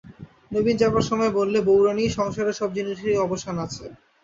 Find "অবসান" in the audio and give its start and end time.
3.25-3.55